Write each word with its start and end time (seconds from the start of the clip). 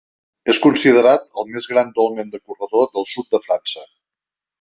És 0.51 0.59
considerat 0.61 1.27
el 1.41 1.45
més 1.55 1.67
gran 1.73 1.91
dolmen 1.99 2.31
de 2.37 2.39
corredor 2.49 2.87
del 2.97 3.05
sud 3.13 3.29
de 3.37 3.41
França. 3.45 3.85